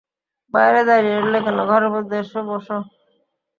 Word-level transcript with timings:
বাইরে 0.53 0.81
দাঁড়িয়ে 0.89 1.17
রইলে 1.17 1.39
কেন, 1.45 1.57
ঘরের 1.69 1.89
মধ্যে 1.95 2.15
এসো 2.21 2.39
বোসো। 2.47 2.77